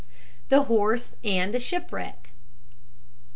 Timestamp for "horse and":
0.63-1.53